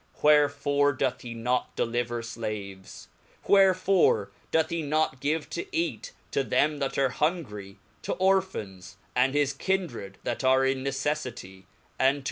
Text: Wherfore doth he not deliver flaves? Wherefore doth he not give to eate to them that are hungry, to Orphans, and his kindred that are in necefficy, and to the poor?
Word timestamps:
Wherfore 0.23 0.93
doth 0.93 1.21
he 1.21 1.35
not 1.35 1.75
deliver 1.75 2.23
flaves? 2.23 3.05
Wherefore 3.47 4.31
doth 4.49 4.71
he 4.71 4.81
not 4.81 5.19
give 5.19 5.47
to 5.51 5.67
eate 5.71 6.11
to 6.31 6.43
them 6.43 6.79
that 6.79 6.97
are 6.97 7.09
hungry, 7.09 7.77
to 8.01 8.13
Orphans, 8.13 8.97
and 9.15 9.35
his 9.35 9.53
kindred 9.53 10.17
that 10.23 10.43
are 10.43 10.65
in 10.65 10.83
necefficy, 10.83 11.65
and 11.99 12.13
to 12.13 12.13
the 12.13 12.13
poor? 12.15 12.19